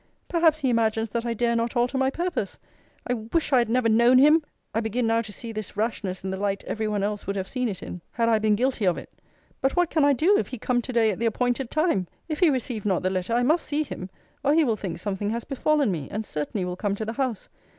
[0.27, 2.57] Perhaps he imagines that I dare not alter my purpose.
[3.05, 4.43] I wish I had never known him!
[4.73, 7.47] I begin now to see this rashness in the light every one else would have
[7.47, 9.11] seen it in, had I been guilty of it.
[9.61, 12.07] But what can I do, if he come to day at the appointed time!
[12.27, 14.09] If he receive not the letter, I must see him,
[14.43, 17.47] or he will think something has befallen me; and certainly will come to the house.